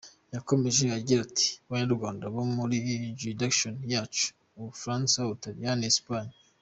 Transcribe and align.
Yakomeje 0.35 0.81
agira 0.99 1.19
ati 1.27 1.47
“Banyarwanda 1.69 2.23
bo 2.33 2.43
muri 2.55 2.75
‘Juridiction’ 3.19 3.75
yacu: 3.93 4.27
u 4.59 4.61
Bufaransa, 4.67 5.17
u 5.25 5.29
Butaliyani, 5.31 5.85
Espagne. 5.91 6.35